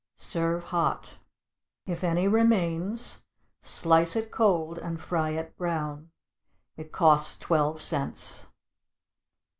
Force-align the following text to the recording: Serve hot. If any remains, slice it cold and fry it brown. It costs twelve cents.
Serve 0.15 0.63
hot. 0.63 1.19
If 1.85 2.03
any 2.03 2.27
remains, 2.27 3.21
slice 3.61 4.15
it 4.15 4.31
cold 4.31 4.79
and 4.79 4.99
fry 4.99 5.29
it 5.29 5.55
brown. 5.55 6.09
It 6.75 6.91
costs 6.91 7.37
twelve 7.37 7.83
cents. 7.83 8.47